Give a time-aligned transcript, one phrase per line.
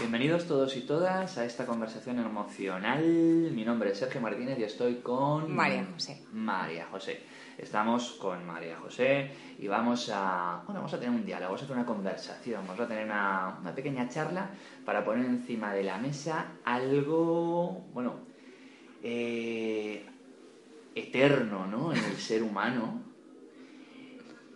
[0.00, 3.04] Bienvenidos todos y todas a esta conversación emocional.
[3.52, 5.54] Mi nombre es Sergio Martínez y estoy con...
[5.54, 6.24] María José.
[6.32, 7.20] María José.
[7.58, 11.66] Estamos con María José y vamos a, bueno, vamos a tener un diálogo, vamos a
[11.66, 14.48] tener una conversación, vamos a tener una, una pequeña charla
[14.86, 18.20] para poner encima de la mesa algo, bueno,
[19.02, 20.06] eh,
[20.94, 21.92] eterno, ¿no?
[21.92, 23.02] En el ser humano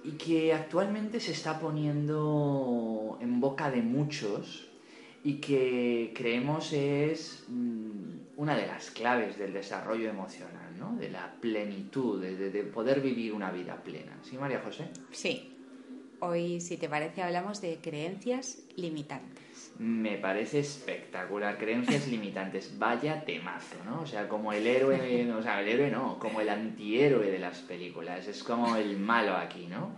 [0.04, 4.70] y que actualmente se está poniendo en boca de muchos
[5.24, 10.96] y que creemos es mm, una de las claves del desarrollo emocional, ¿no?
[10.96, 14.18] de la plenitud, de, de- de poder vivir una vida plena.
[14.22, 14.88] ¿Sí, María José?
[15.10, 15.50] Sí.
[16.20, 19.72] Hoy, si te parece, hablamos de creencias limitantes.
[19.78, 21.58] Me parece espectacular.
[21.58, 22.78] Creencias limitantes.
[22.78, 24.02] Vaya temazo, ¿no?
[24.02, 27.58] O sea, como el héroe, o sea, el héroe no, como el antihéroe de las
[27.60, 28.26] películas.
[28.28, 29.90] Es como el malo aquí, ¿no?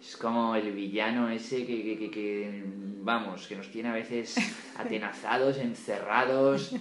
[0.00, 2.62] Es como el villano ese que, que, que- que,
[3.00, 4.36] vamos, que nos tiene a veces
[4.78, 6.72] atenazados, encerrados.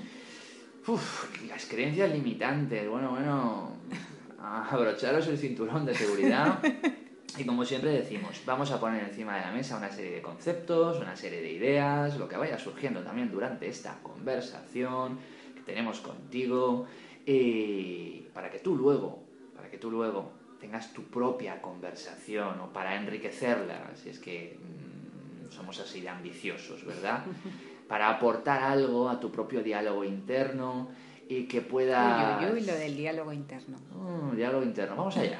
[0.88, 2.88] Uf, las creencias limitantes.
[2.88, 3.72] Bueno, bueno,
[4.40, 6.60] abrocharos el cinturón de seguridad.
[7.38, 10.98] Y como siempre decimos, vamos a poner encima de la mesa una serie de conceptos,
[11.00, 15.20] una serie de ideas, lo que vaya surgiendo también durante esta conversación
[15.54, 16.88] que tenemos contigo,
[17.26, 19.24] y para que tú luego,
[19.56, 25.52] para que tú luego tengas tu propia conversación o para enriquecerla, si es que mm,
[25.52, 27.24] somos así de ambiciosos, ¿verdad?
[27.88, 30.90] Para aportar algo a tu propio diálogo interno
[31.30, 32.42] y que puedas...
[32.42, 33.78] Uy, uy, uy, lo del diálogo interno.
[33.96, 35.40] Mm, diálogo interno, vamos allá.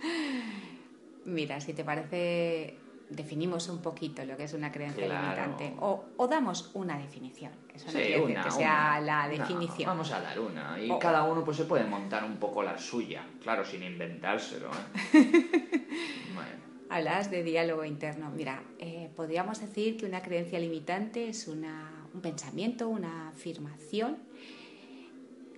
[1.26, 2.78] Mira, si te parece,
[3.10, 5.22] definimos un poquito lo que es una creencia Claro.
[5.22, 5.74] limitante.
[5.80, 7.52] O, o damos una definición.
[7.74, 9.00] Eso no Sí, quiere decir una, que sea una.
[9.00, 9.86] la No, definición.
[9.88, 10.80] vamos a dar una.
[10.80, 13.24] Y O- cada uno pues se puede montar un poco la suya.
[13.42, 14.70] Claro, sin inventárselo.
[15.12, 15.12] ¿eh?
[16.34, 18.30] bueno, Hablas de diálogo interno.
[18.30, 24.18] Mira, eh, podríamos decir que una creencia limitante es una- un pensamiento, una afirmación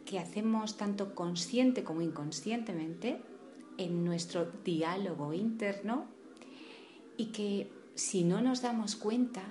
[0.05, 3.19] que hacemos tanto consciente como inconscientemente
[3.77, 6.07] en nuestro diálogo interno
[7.17, 9.43] y que si no nos damos cuenta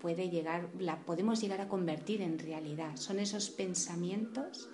[0.00, 2.96] puede llegar, la podemos llegar a convertir en realidad.
[2.96, 4.68] Son esos pensamientos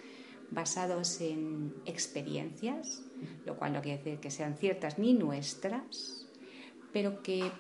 [0.51, 3.03] basados en experiencias,
[3.45, 6.27] lo cual no quiere decir que sean ciertas ni nuestras,
[6.93, 7.51] pero que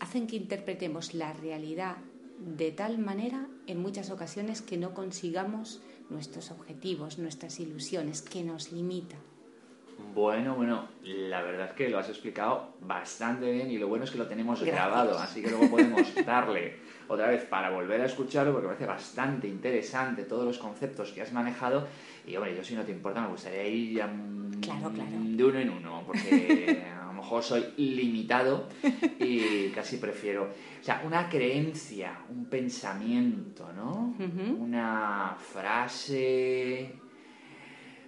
[0.00, 1.96] hacen que interpretemos la realidad
[2.38, 5.80] de tal manera en muchas ocasiones que no consigamos
[6.10, 9.16] nuestros objetivos, nuestras ilusiones, que nos limita.
[10.14, 14.10] Bueno, bueno, la verdad es que lo has explicado bastante bien y lo bueno es
[14.10, 14.76] que lo tenemos Gracias.
[14.76, 16.76] grabado, así que luego podemos darle
[17.08, 21.22] otra vez para volver a escucharlo porque me parece bastante interesante todos los conceptos que
[21.22, 21.86] has manejado
[22.26, 25.10] y hombre, yo si no te importa me gustaría ir ya, mm, Claro, claro.
[25.12, 28.68] de uno en uno porque a lo mejor soy limitado
[29.18, 34.14] y casi prefiero, o sea, una creencia, un pensamiento, ¿no?
[34.58, 36.92] Una frase,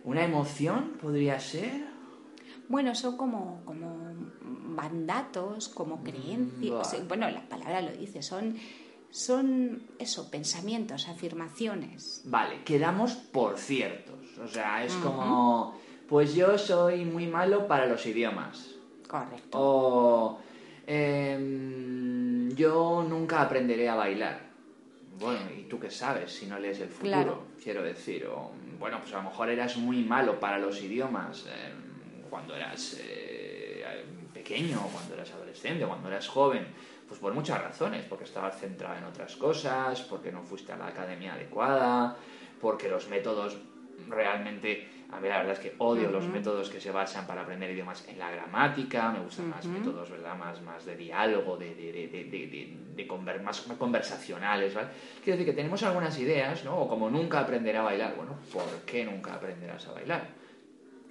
[0.06, 1.84] una emoción podría ser.
[2.68, 6.70] Bueno, son como, como mandatos, como creencias.
[6.70, 7.08] o sea, vale.
[7.08, 8.56] bueno, la palabra lo dice, son,
[9.10, 12.22] son eso, pensamientos, afirmaciones.
[12.24, 14.38] Vale, quedamos por ciertos.
[14.38, 15.76] O sea, es como,
[16.08, 18.76] pues yo soy muy malo para los idiomas.
[19.08, 19.58] Correcto.
[19.60, 20.38] O
[20.86, 24.46] em, yo nunca aprenderé a bailar.
[25.18, 27.10] Bueno, ¿y tú qué sabes si no lees el futuro?
[27.10, 27.42] Claro.
[27.62, 32.22] Quiero decir, o, bueno, pues a lo mejor eras muy malo para los idiomas em,
[32.28, 36.66] cuando eras eh, pequeño, cuando eras adolescente, cuando eras joven.
[37.08, 40.88] Pues por muchas razones, porque estabas centrado en otras cosas, porque no fuiste a la
[40.88, 42.16] academia adecuada,
[42.60, 43.56] porque los métodos
[44.08, 47.70] realmente, a mí la verdad es que odio los métodos que se basan para aprender
[47.70, 50.36] idiomas en la gramática, me gustan más métodos, ¿verdad?
[50.36, 52.26] Más, más de diálogo, de, de, de, de,
[52.96, 54.88] de- conver- más, conversacionales, ¿vale?
[55.22, 56.76] Quiero decir que tenemos algunas ideas, ¿no?
[56.80, 60.34] O como nunca aprenderé a bailar, bueno, ¿por qué nunca aprenderás a bailar?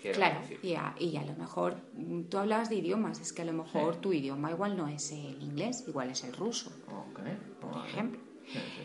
[0.01, 3.41] Quiero Claro, y a, y a lo mejor mm, tú hablabas de idiomas, es que
[3.43, 3.99] a lo mejor Sí.
[4.01, 7.19] tu idioma igual no es el inglés, igual es el ruso, Ok,
[7.61, 7.87] por vale.
[7.87, 8.19] ejemplo.
[8.51, 8.83] Sí, sí.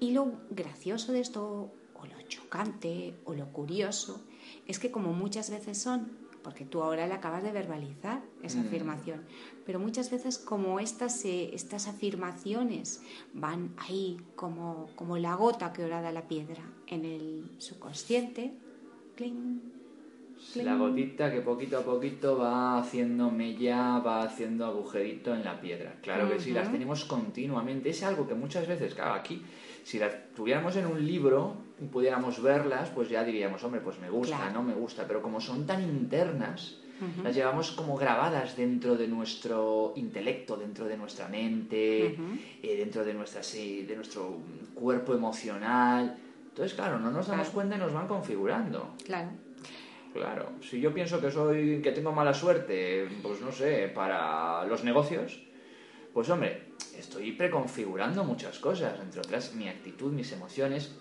[0.00, 4.22] Y lo gracioso de esto, o lo chocante, o lo curioso,
[4.66, 8.66] es que como muchas veces son porque tú ahora la acabas de verbalizar, esa Mm.
[8.68, 9.20] afirmación.
[9.64, 13.02] Pero muchas veces como estas, eh, estas afirmaciones
[13.34, 18.52] van ahí como, como la gota que orada la piedra en el subconsciente,
[19.16, 19.60] cling,
[20.52, 20.64] cling.
[20.64, 25.96] La gotita que poquito a poquito va haciendo mella, va haciendo agujerito en la piedra.
[26.00, 27.90] Claro que sí, las tenemos continuamente.
[27.90, 29.42] Es algo que muchas veces, claro, aquí,
[29.82, 34.08] si las tuviéramos en un libro y pudiéramos verlas, pues ya diríamos, hombre, pues me
[34.08, 34.52] gusta, Claro.
[34.54, 35.06] no me gusta.
[35.06, 36.78] Pero como son tan internas,
[37.22, 42.16] las llevamos como grabadas dentro de nuestro intelecto, dentro de nuestra mente,
[42.62, 44.38] eh, dentro de, nuestra, sí, de nuestro
[44.74, 46.16] cuerpo emocional.
[46.48, 47.54] Entonces, claro, no nos damos Claro.
[47.54, 48.94] cuenta y nos van configurando.
[49.04, 49.28] Claro.
[50.14, 54.82] Claro, si yo pienso que soy que tengo mala suerte, pues no sé, para los
[54.82, 55.42] negocios,
[56.14, 60.96] pues hombre, estoy preconfigurando muchas cosas, entre otras mi actitud, mis emociones,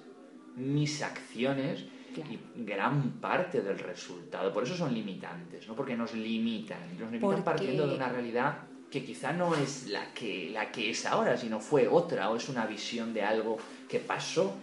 [0.56, 2.32] mis acciones Claro.
[2.32, 4.54] y gran parte del resultado.
[4.54, 5.76] Por eso son limitantes, ¿no?
[5.76, 8.60] Porque nos limitan, nos limitan Porque- partiendo de una realidad
[8.90, 12.48] que quizá no es la que, la que es ahora, sino fue otra, o es
[12.48, 13.58] una visión de algo
[13.90, 14.54] que pasó.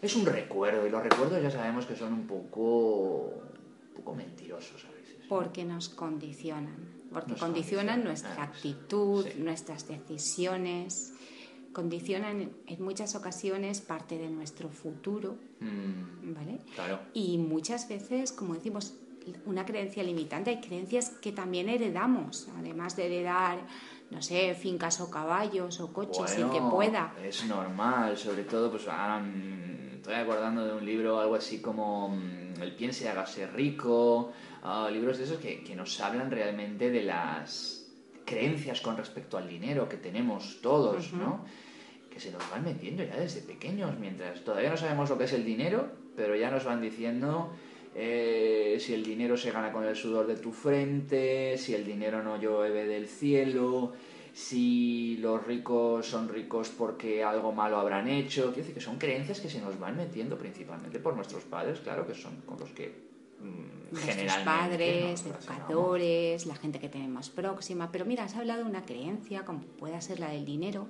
[0.00, 4.84] Es un recuerdo, y los recuerdos ya sabemos que son un poco, un poco mentirosos
[4.84, 5.14] a veces.
[5.28, 6.74] Porque nos condicionan,
[7.12, 9.38] porque Nos condicionan condicionan, nuestra ah, actitud, sí.
[9.38, 11.12] nuestras decisiones,
[11.72, 16.58] condicionan en muchas ocasiones parte de nuestro futuro, Mm, ¿vale?
[16.74, 16.98] claro.
[17.14, 18.94] Y muchas veces, como decimos,
[19.46, 23.60] una creencia limitante, hay creencias que también heredamos, además de heredar,
[24.10, 27.14] no sé, fincas o caballos o coches, el que Bueno, pueda.
[27.22, 32.08] Es normal, sobre todo, pues ahora mm, estoy acordando de un libro, algo así como
[32.08, 34.32] mm, El piense y hágase rico,
[34.64, 37.81] ah, libros de esos que, que nos hablan realmente de las
[38.24, 41.12] creencias con respecto al dinero que tenemos todos.
[41.12, 41.44] ¿no?
[42.10, 45.32] Que se nos van metiendo ya desde pequeños, mientras todavía no sabemos lo que es
[45.32, 47.52] el dinero, pero ya nos van diciendo
[47.94, 52.22] eh, si el dinero se gana con el sudor de tu frente, si el dinero
[52.22, 53.92] no llueve del cielo,
[54.32, 58.44] si los ricos son ricos porque algo malo habrán hecho.
[58.46, 62.06] Quiero decir que son creencias que se nos van metiendo principalmente por nuestros padres, claro,
[62.06, 63.11] que son con los que
[63.90, 67.90] Nuestros generalmente padres, educadores, la gente que tenemos próxima.
[67.92, 70.88] Pero mira, has hablado de una creencia, como pueda ser la del dinero,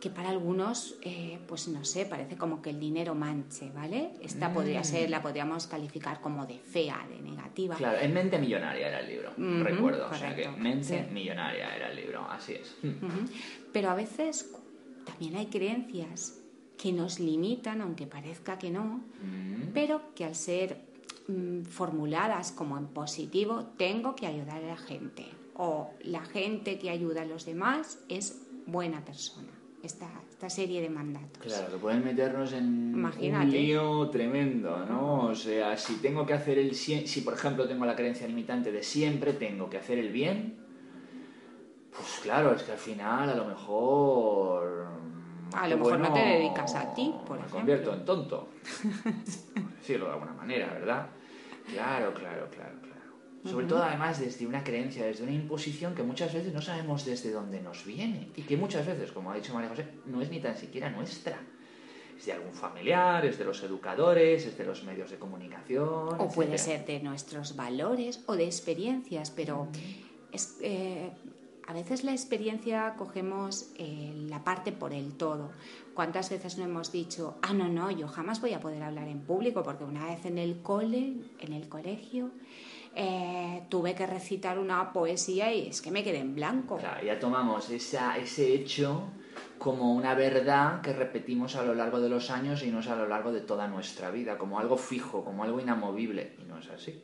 [0.00, 4.12] que para algunos, eh, pues no sé, parece como que el dinero manche, ¿vale?
[4.22, 4.54] Esta Mm.
[4.54, 7.76] podría ser, la podríamos calificar como de fea, de negativa.
[7.76, 9.30] Claro, en Mente Millonaria era el libro,
[9.62, 10.08] recuerdo.
[10.10, 11.12] O sea que Mente sí.
[11.14, 12.74] Millonaria era el libro, así es.
[12.82, 13.24] Ujú.
[13.72, 14.50] Pero a veces
[15.04, 16.38] también hay creencias
[16.78, 19.72] que nos limitan, aunque parezca que no, Mm.
[19.74, 20.88] pero que al ser
[21.30, 25.26] mm, formuladas como en positivo, tengo que ayudar a la gente.
[25.54, 29.48] O la gente que ayuda a los demás es buena persona.
[29.82, 31.42] Esta, esta serie de mandatos.
[31.42, 33.46] Claro, que pueden meternos en Imagínate.
[33.46, 35.24] un lío tremendo, ¿no?
[35.26, 36.74] O sea, si tengo que hacer el...
[36.74, 40.58] Si, por ejemplo, tengo la creencia limitante de siempre tengo que hacer el bien,
[41.96, 44.86] pues claro, es que al final a lo mejor...
[45.54, 47.58] A qué lo mejor no te dedicas a ti, por me ejemplo.
[47.58, 48.48] convierto en tonto.
[49.78, 51.06] Decirlo de alguna manera, ¿verdad?
[51.72, 53.00] Claro, claro, claro, claro.
[53.44, 57.30] Sobre todo además desde una creencia, desde una imposición que muchas veces no sabemos desde
[57.30, 60.40] dónde nos viene y que muchas veces, como ha dicho María José, no es ni
[60.40, 61.38] tan siquiera nuestra.
[62.18, 65.88] Es de algún familiar, es de los educadores, es de los medios de comunicación.
[66.18, 69.68] O puede ser de nuestros valores o de experiencias, pero
[70.30, 71.10] es, eh,
[71.70, 75.52] a veces la experiencia cogemos eh, la parte por el todo.
[75.94, 79.20] ¿Cuántas veces no hemos dicho, ah, no, no, yo jamás voy a poder hablar en
[79.20, 82.32] público porque una vez en el cole, en el colegio,
[82.96, 86.78] eh, tuve que recitar una poesía y es que me quedé en blanco.
[86.78, 89.04] Claro, ya tomamos esa, ese hecho
[89.56, 92.96] como una verdad que repetimos a lo largo de los años y no es a
[92.96, 96.68] lo largo de toda nuestra vida, como algo fijo, como algo inamovible, y no es
[96.68, 97.00] así.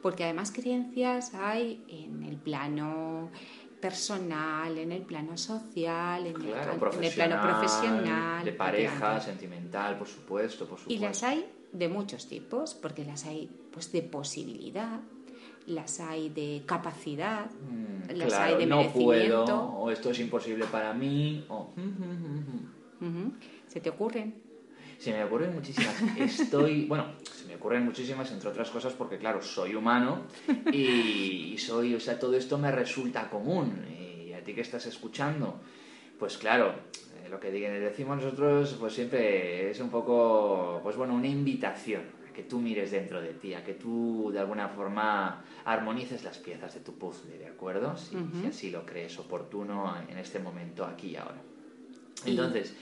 [0.00, 3.30] Porque además creencias hay en el plano
[3.80, 8.44] personal, en el plano social, en, Claro, el, en el profesional, plano profesional.
[8.44, 10.92] de pareja, sentimental, por supuesto, por supuesto.
[10.92, 15.00] Y las hay de muchos tipos, porque las hay pues de posibilidad,
[15.66, 20.64] las hay de capacidad, Mm, las claro, hay de no puedo, o esto es imposible
[20.66, 21.72] para mí, o...
[23.00, 23.32] Ujú.
[23.66, 24.45] ¿Se te ocurren?
[24.98, 25.94] Se me ocurren muchísimas.
[26.18, 30.22] Estoy, bueno, se me ocurren muchísimas, entre otras cosas, porque claro, soy humano
[30.72, 33.84] y, soy, o sea, todo esto me resulta común.
[34.26, 35.60] Y a ti que estás escuchando,
[36.18, 36.74] pues claro,
[37.24, 42.32] eh, lo que decimos nosotros, pues siempre es un poco, pues bueno, una invitación a
[42.32, 46.74] que tú mires dentro de ti, a que tú de alguna forma armonices las piezas
[46.74, 47.96] de tu puzzle, ¿de acuerdo?
[47.96, 48.16] Si,
[48.48, 51.40] así lo crees oportuno en este momento, aquí y ahora.
[52.24, 52.74] Y- Entonces,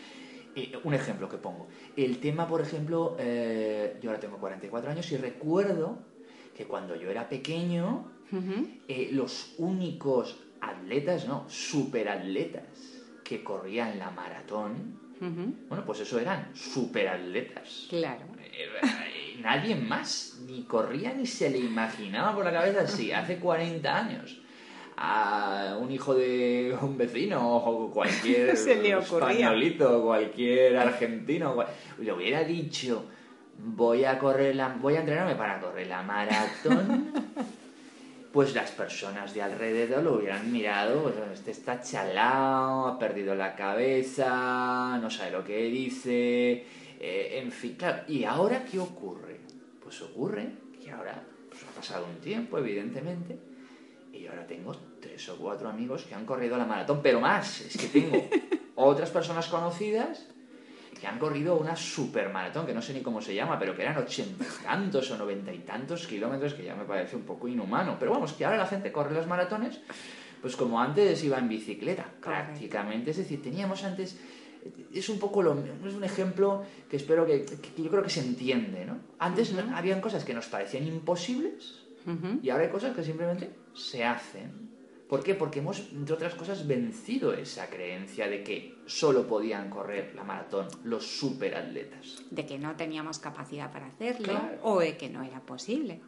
[0.56, 1.68] eh, un ejemplo que pongo.
[1.96, 5.98] El tema, por ejemplo, eh, yo ahora tengo 44 años y recuerdo
[6.56, 8.12] que cuando yo era pequeño,
[8.88, 12.64] eh, los únicos atletas, no, superatletas
[13.22, 15.02] que corrían la maratón,
[15.68, 17.86] bueno, pues eso eran superatletas.
[17.88, 18.26] Claro.
[19.40, 24.43] Nadie más ni corría ni se le imaginaba por la cabeza así, hace 40 años
[24.96, 31.56] a un hijo de un vecino o cualquier Se le españolito, cualquier argentino,
[31.98, 33.04] le hubiera dicho
[33.58, 37.12] voy a correr la, voy a entrenarme para correr la maratón,
[38.32, 43.54] pues las personas de alrededor lo hubieran mirado, pues, este está chalado, ha perdido la
[43.54, 46.64] cabeza, no sabe lo que dice,
[47.00, 48.02] eh, en fin, claro.
[48.08, 49.40] ¿Y ahora qué ocurre?
[49.82, 50.48] Pues ocurre
[50.82, 53.38] que ahora pues, ha pasado un tiempo, evidentemente,
[54.18, 57.76] y ahora tengo tres o cuatro amigos que han corrido la maratón, pero más, es
[57.76, 58.28] que tengo
[58.74, 60.26] otras personas conocidas
[61.00, 63.98] que han corrido una supermaratón, que no sé ni cómo se llama, pero que eran
[63.98, 67.96] ochenta y tantos o noventa y tantos kilómetros, que ya me parece un poco inhumano.
[67.98, 69.80] Pero vamos, que ahora la gente corre las maratones,
[70.40, 73.10] pues como antes iba en bicicleta, prácticamente.
[73.10, 74.18] Es decir, teníamos antes
[74.94, 75.52] es un poco lo
[75.86, 77.44] es un ejemplo que espero que,
[77.76, 81.82] yo creo que se entiende no antes habían cosas que nos parecían imposibles
[82.42, 84.74] y ahora hay cosas que simplemente se hacen
[85.08, 85.34] ¿Por qué?
[85.34, 90.66] Porque hemos, entre otras cosas, vencido esa creencia de que solo podían correr la maratón
[90.82, 92.22] los superatletas.
[92.30, 96.00] De que no teníamos capacidad para hacerlo o de que no era posible.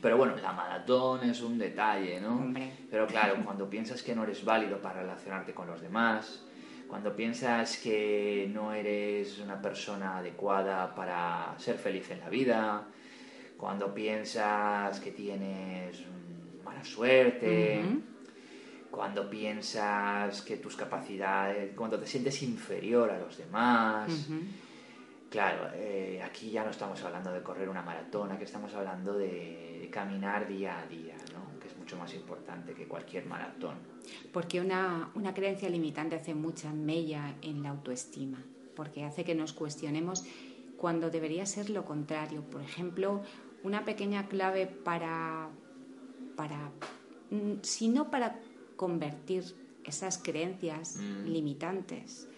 [0.00, 2.36] Pero bueno, la maratón es un detalle, ¿no?
[2.36, 2.72] Hombre.
[2.90, 6.42] Pero claro, cuando piensas que no eres válido para relacionarte con los demás,
[6.88, 12.88] cuando piensas que no eres una persona adecuada para ser feliz en la vida,
[13.58, 16.04] cuando piensas que tienes
[16.84, 17.82] suerte,
[18.90, 24.28] cuando piensas que tus capacidades, cuando te sientes inferior a los demás.
[25.30, 29.88] Claro, eh, aquí ya no estamos hablando de correr una maratón, aquí estamos hablando de,
[29.92, 31.58] caminar día a día, ¿no?
[31.58, 33.74] que es mucho más importante que cualquier maratón.
[34.32, 38.38] Porque una, una creencia limitante hace mucha mella en la autoestima,
[38.76, 40.24] porque hace que nos cuestionemos
[40.76, 42.42] cuando debería ser lo contrario.
[42.42, 43.22] Por ejemplo,
[43.64, 45.48] una pequeña clave para,
[46.40, 46.70] para
[47.30, 48.36] mm, si no para
[48.76, 49.44] convertir
[49.84, 51.26] esas creencias mm.
[51.26, 52.28] limitantes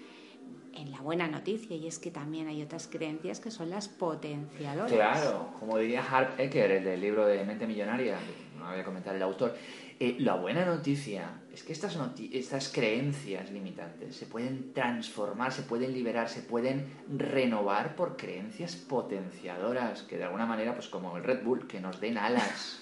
[0.75, 4.90] en la buena noticia y es que también hay otras creencias que son las potenciadoras.
[4.90, 8.18] Claro, como diría Harp Ecker, el del libro de Mente Millonaria,
[8.59, 9.54] no voy a comentar el autor,
[10.00, 11.97] eh, la buena noticia es que estas,
[12.32, 20.02] estas creencias limitantes se pueden transformar, se pueden liberar, se pueden renovar por creencias potenciadoras
[20.02, 22.81] que de alguna manera, pues como el Red Bull, que nos den alas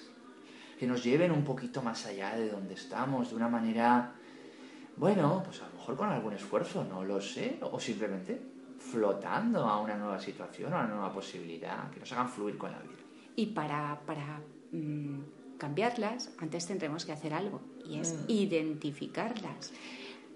[0.81, 4.15] que nos lleven un poquito más allá de donde estamos, de una manera,
[4.97, 8.41] bueno, pues a lo mejor con algún esfuerzo, no lo sé, o simplemente
[8.79, 12.79] flotando a una nueva situación, a una nueva posibilidad, que nos hagan fluir con la
[12.79, 12.97] vida.
[13.35, 15.19] Y para, para mm,
[15.59, 18.31] cambiarlas, antes tendremos que hacer algo, y es mm.
[18.31, 19.73] identificarlas.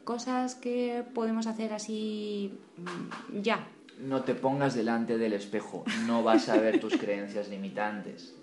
[0.03, 3.67] Cosas que podemos hacer así mm, ya,
[3.99, 8.35] no te pongas delante del espejo, no vas a ver tus creencias limitantes.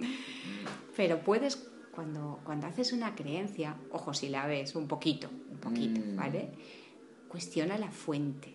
[0.96, 6.00] Pero puedes cuando, cuando haces una creencia, ojo si la ves un poquito, un poquito,
[6.00, 6.16] mm.
[6.16, 6.48] ¿vale?
[7.28, 8.54] Cuestiona la fuente,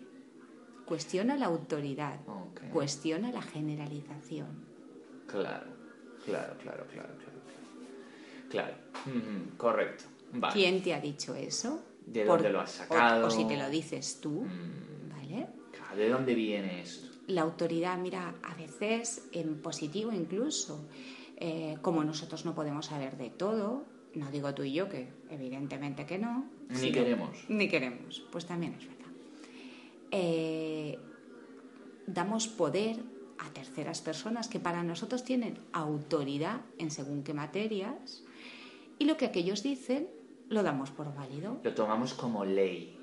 [0.86, 2.20] cuestiona la autoridad,
[2.72, 4.48] cuestiona la generalización.
[5.28, 5.68] Claro,
[6.26, 7.38] claro, claro, claro, claro.
[8.50, 8.76] Claro,
[9.58, 10.06] correcto.
[10.54, 11.84] ¿Quién te ha dicho eso?
[12.06, 13.28] ¿De dónde lo has sacado?
[13.28, 15.10] O, si te lo dices tú, mm.
[15.10, 15.48] ¿vale?
[15.96, 17.08] ¿De dónde viene esto?
[17.28, 20.88] La autoridad, mira, a veces en positivo incluso.
[21.38, 26.06] Eh, como nosotros no podemos saber de todo, no digo tú y yo, que evidentemente
[26.06, 26.46] que no.
[26.70, 27.38] Ni queremos.
[27.48, 29.12] Ni queremos, pues también es verdad.
[30.12, 31.00] Eh,
[32.08, 32.98] damos poder
[33.38, 38.24] a terceras personas que para nosotros tienen autoridad en según qué materias
[38.98, 40.10] y lo que aquellos dicen
[40.50, 41.60] lo damos por válido.
[41.64, 42.96] Lo tomamos como ley.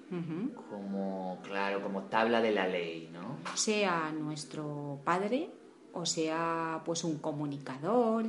[0.71, 3.38] Como, claro, como tabla de la ley, ¿no?
[3.57, 5.50] Sea nuestro padre,
[5.95, 8.27] o sea pues un comunicador,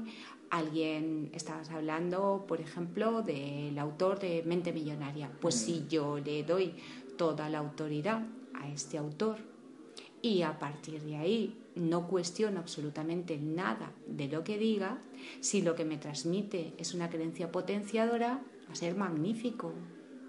[0.49, 5.29] alguien, estabas hablando, por ejemplo, del autor de Mente Millonaria.
[5.41, 5.87] Pues si mm.
[5.87, 6.73] yo le doy
[7.17, 9.37] toda la autoridad a este autor
[10.21, 14.99] y a partir de ahí no cuestiono absolutamente nada de lo que diga,
[15.41, 19.73] si lo que me transmite es una creencia potenciadora, va a ser magnífico.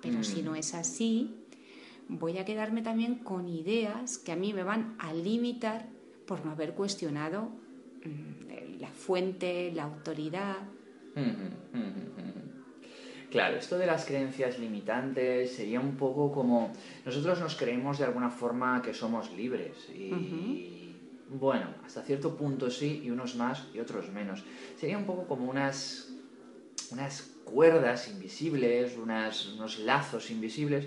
[0.03, 0.57] Pero si no mm.
[0.57, 1.35] es así,
[2.09, 5.89] voy a quedarme también con ideas que a mí me van a limitar
[6.27, 7.51] por no haber cuestionado
[8.05, 10.57] mm, la fuente, la autoridad.
[13.31, 16.73] Claro, esto de las creencias limitantes sería un poco como
[17.05, 20.95] nosotros nos creemos de alguna forma que somos libres y,
[21.29, 24.45] bueno, hasta cierto punto sí, y unos más y otros menos.
[24.79, 26.13] Sería un poco como unas,
[26.91, 30.87] unas cuerdas invisibles, unas, unos lazos invisibles,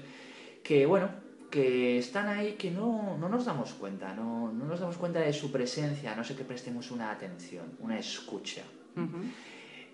[0.64, 1.10] que bueno,
[1.50, 5.34] que están ahí que no, no nos damos cuenta, no, no, nos damos cuenta de
[5.34, 8.64] su presencia, a no sé que prestemos una atención, una escucha.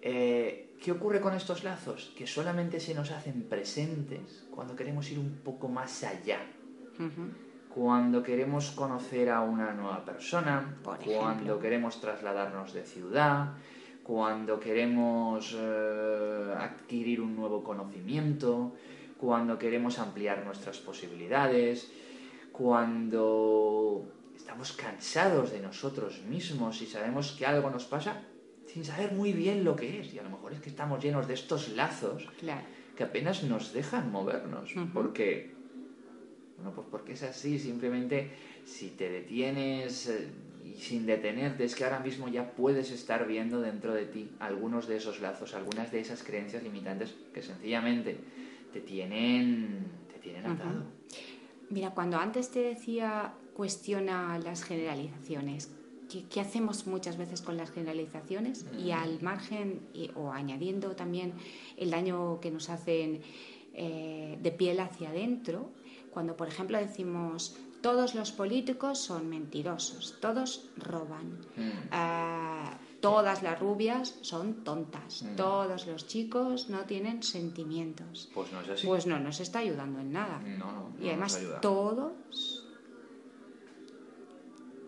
[0.02, 2.14] Eh, ¿Qué ocurre con estos lazos?
[2.18, 6.40] Que solamente se nos hacen presentes cuando queremos ir un poco más allá.
[7.74, 13.54] Cuando queremos conocer a una nueva persona, cuando queremos trasladarnos de ciudad,
[14.04, 18.74] cuando queremos eh, adquirir un nuevo conocimiento,
[19.18, 21.92] cuando queremos ampliar nuestras posibilidades,
[22.52, 24.06] cuando
[24.36, 28.24] estamos cansados de nosotros mismos y sabemos que algo nos pasa
[28.68, 30.14] sin saber muy bien lo que es.
[30.14, 32.28] Y a lo mejor es que estamos llenos de estos lazos
[32.96, 34.74] que apenas nos dejan movernos.
[34.94, 35.54] Porque,
[36.58, 38.32] bueno, pues porque es así, simplemente
[38.66, 40.28] si te detienes eh,
[40.64, 44.88] y sin detenerte, es que ahora mismo ya puedes estar viendo dentro de ti algunos
[44.88, 48.18] de esos lazos, algunas de esas creencias limitantes que sencillamente
[48.76, 50.84] te tienen, te tienen atado.
[51.70, 55.72] Mira, cuando antes te decía cuestiona las generalizaciones,
[56.30, 58.66] ¿qué, hacemos muchas veces con las generalizaciones?
[58.78, 59.80] Y al margen,
[60.16, 61.32] o añadiendo también
[61.78, 63.22] el daño que nos hacen
[63.74, 65.72] eh, de piel hacia adentro,
[66.12, 71.40] cuando por ejemplo decimos todos los políticos son mentirosos, todos roban.
[71.56, 71.72] Mm.
[71.92, 75.36] Ah, todas las rubias son tontas, mm.
[75.36, 78.32] todos los chicos no tienen sentimientos.
[78.34, 78.88] Pues no es así.
[78.88, 80.40] Pues no nos está ayudando en nada.
[80.40, 82.68] No, no, y además todos,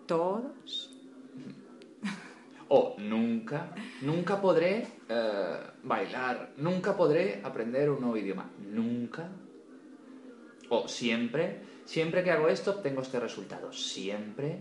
[0.08, 0.94] todos.
[2.70, 9.30] O nunca, nunca podré eh, bailar, nunca podré aprender un nuevo idioma, nunca.
[10.70, 14.58] O siempre, siempre que hago esto obtengo este resultado, siempre.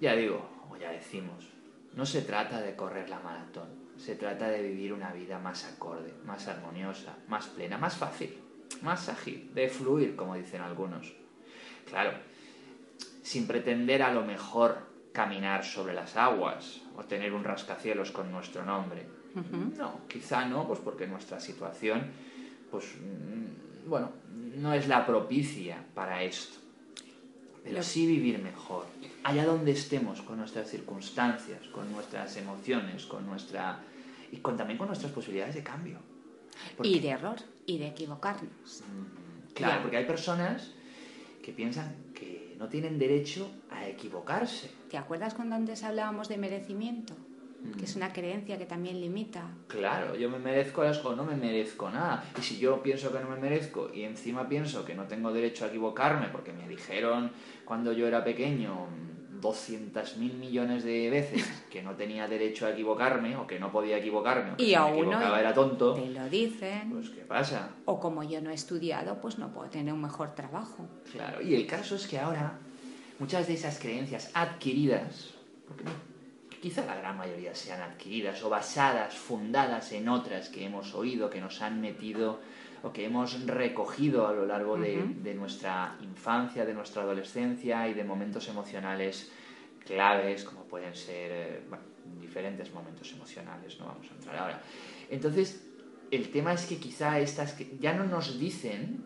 [0.00, 1.50] Ya digo, ya decimos,
[1.94, 6.12] no se trata de correr la maratón, se trata de vivir una vida más acorde,
[6.24, 8.36] más armoniosa, más plena, más fácil,
[8.82, 11.12] más ágil, de fluir, como dicen algunos.
[11.88, 12.12] Claro,
[13.22, 14.78] sin pretender a lo mejor
[15.12, 19.06] caminar sobre las aguas o tener un rascacielos con nuestro nombre.
[19.76, 22.02] No, quizá no, pues porque nuestra situación,
[22.70, 24.12] pues, mm, bueno,
[24.56, 26.58] no es la propicia para esto.
[27.64, 28.86] Pero sí vivir mejor,
[29.22, 33.80] allá donde estemos, con nuestras circunstancias, con nuestras emociones, con nuestra
[34.30, 35.98] y con, también con nuestras posibilidades de cambio.
[36.82, 38.82] Y de error, y de equivocarnos.
[38.82, 40.72] Mm, claro, porque hay personas
[41.42, 44.70] que piensan que no tienen derecho a equivocarse.
[44.90, 47.14] ¿Te acuerdas cuando antes hablábamos de merecimiento?
[47.78, 49.48] Que es una creencia que también limita.
[49.68, 52.24] Claro, yo me merezco las o no me merezco nada.
[52.38, 55.64] Y si yo pienso que no me merezco y encima pienso que no tengo derecho
[55.64, 57.30] a equivocarme porque me dijeron
[57.64, 58.86] cuando yo era pequeño
[59.40, 63.98] 200 mil millones de veces que no tenía derecho a equivocarme o que no podía
[63.98, 65.94] equivocarme o que y me equivocaba era tonto.
[65.94, 66.90] Te lo dicen.
[66.90, 67.70] Pues ¿qué pasa?
[67.84, 70.88] O como yo no he estudiado, pues no puedo tener un mejor trabajo.
[71.12, 72.58] Claro, y el caso es que ahora
[73.18, 75.34] muchas de esas creencias adquiridas,
[75.68, 75.84] porque
[76.64, 81.38] quizá la gran mayoría sean adquiridas o basadas, fundadas en otras que hemos oído, que
[81.38, 82.40] nos han metido
[82.82, 88.02] o que hemos recogido a lo largo de, nuestra infancia, de nuestra adolescencia y de
[88.02, 89.30] momentos emocionales
[89.84, 91.60] claves, como pueden ser eh,
[92.18, 94.62] diferentes momentos emocionales, no vamos a entrar ahora.
[95.10, 95.68] Entonces,
[96.10, 99.04] el tema es que quizá estas que ya no nos dicen,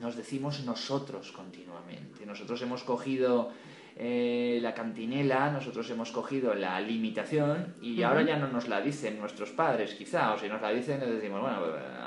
[0.00, 2.24] nos decimos nosotros continuamente.
[2.24, 3.52] Nosotros hemos cogido
[3.96, 9.20] eh, la cantinela, nosotros hemos cogido la limitación y ahora ya no nos la dicen
[9.20, 11.60] nuestros padres, quizá, o si nos la dicen, les decimos, bueno,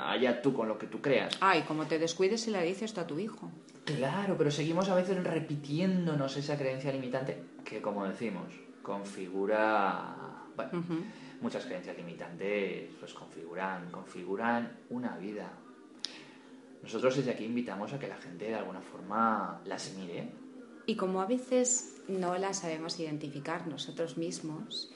[0.06, 1.38] allá tú con lo que tú creas.
[1.40, 3.50] Ah, y como te descuides, se la dices a tu hijo.
[3.84, 10.14] Claro, pero seguimos a veces repitiéndonos esa creencia limitante que, como decimos, configura.
[10.54, 10.84] Bueno,
[11.40, 15.50] muchas creencias limitantes pues configuran, configuran una vida.
[16.82, 20.28] Nosotros desde aquí invitamos a que la gente de alguna forma las mire
[20.88, 24.90] y como a veces no las sabemos identificar nosotros mismos,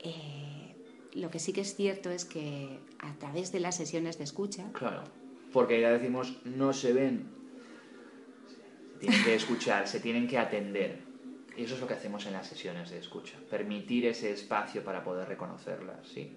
[0.00, 0.76] eh,
[1.14, 4.70] lo que sí que es cierto es que a través de las sesiones de escucha...
[4.74, 5.02] Claro,
[5.50, 7.30] porque ya decimos, no se ven,
[8.98, 11.00] se tienen que escuchar, se tienen que atender.
[11.56, 15.02] Y eso es lo que hacemos en las sesiones de escucha, permitir ese espacio para
[15.02, 16.36] poder reconocerlas, ¿sí?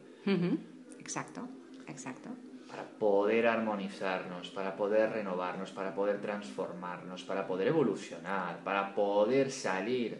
[0.97, 1.49] Exacto,
[1.87, 2.29] exacto
[2.67, 10.17] para poder armonizarnos, para poder renovarnos, para poder transformarnos, para poder evolucionar, para poder salir.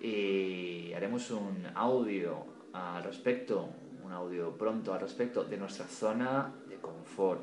[0.00, 3.68] Y haremos un audio al respecto,
[4.04, 7.42] un audio pronto al respecto de nuestra zona de confort.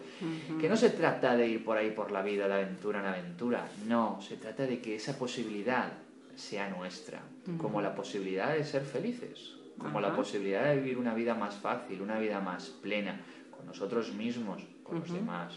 [0.59, 3.67] Que no se trata de ir por ahí por la vida de aventura en aventura,
[3.87, 5.91] no, se trata de que esa posibilidad
[6.35, 7.21] sea nuestra,
[7.57, 12.01] como la posibilidad de ser felices, como la posibilidad de vivir una vida más fácil,
[12.01, 13.19] una vida más plena,
[13.61, 15.53] con nosotros mismos, con los demás.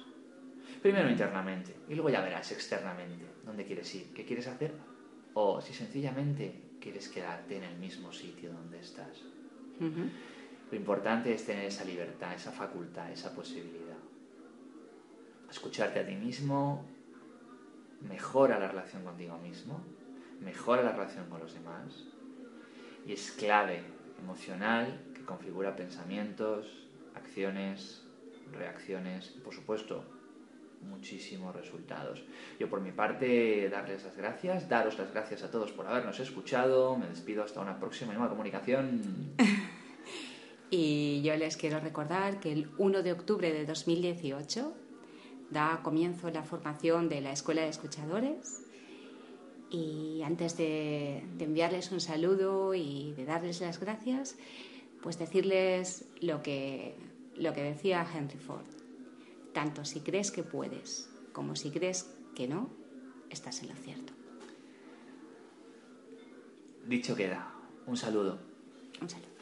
[0.80, 4.72] Primero internamente y luego ya verás externamente dónde quieres ir, qué quieres hacer
[5.34, 9.20] o si sencillamente quieres quedarte en el mismo sitio donde estás.
[10.70, 13.96] Lo importante es tener esa libertad, esa facultad, esa posibilidad.
[15.48, 16.84] Escucharte a ti mismo
[18.08, 19.80] mejora la relación contigo mismo,
[20.40, 22.04] mejora la relación con los demás
[23.06, 23.82] y es clave
[24.18, 28.02] emocional que configura pensamientos, acciones,
[28.52, 30.04] reacciones y por supuesto
[30.82, 32.22] muchísimos resultados.
[32.58, 36.96] Yo por mi parte darles las gracias, daros las gracias a todos por habernos escuchado,
[36.96, 39.00] me despido hasta una próxima nueva comunicación.
[40.70, 44.74] Y yo les quiero recordar que el 1 de octubre de 2018
[45.50, 48.62] da comienzo la formación de la Escuela de Escuchadores.
[49.70, 54.36] Y antes de, de enviarles un saludo y de darles las gracias,
[55.02, 56.96] pues decirles lo que,
[57.36, 58.66] lo que decía Henry Ford.
[59.52, 62.70] Tanto si crees que puedes como si crees que no,
[63.28, 64.14] estás en lo cierto.
[66.86, 67.52] Dicho queda,
[67.86, 68.38] un saludo.
[69.02, 69.35] Un saludo.